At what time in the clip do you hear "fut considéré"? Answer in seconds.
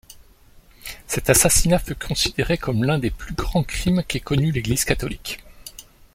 1.77-2.57